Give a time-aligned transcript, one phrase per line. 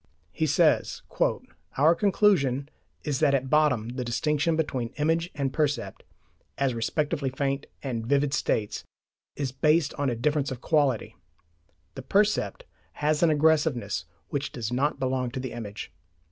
[0.31, 2.69] He says (I quote from the second edition): "Our conclusion
[3.03, 6.01] is that at bottom the distinction between image and percept,
[6.57, 8.83] as respectively faint and vivid states,
[9.35, 11.17] is based on a difference of quality.
[11.93, 15.91] The percept has an aggressiveness which does not belong to the image.